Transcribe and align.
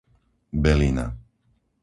Belina 0.63 1.05